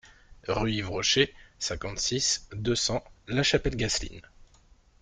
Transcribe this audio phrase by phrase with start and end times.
[0.47, 4.21] Rue Yves Rocher, cinquante-six, deux cents La Chapelle-Gaceline